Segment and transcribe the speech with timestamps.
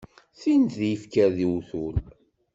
[0.39, 1.95] Tin n yifker d uwtul.